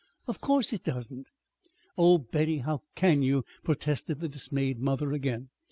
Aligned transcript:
Of 0.25 0.41
course 0.41 0.73
it 0.73 0.83
doesn't!" 0.83 1.27
"Oh, 1.95 2.17
Betty, 2.17 2.57
how 2.57 2.81
can 2.95 3.21
you!" 3.21 3.45
protested 3.63 4.19
the 4.19 4.29
dismayed 4.29 4.79
mother 4.79 5.11
again. 5.11 5.49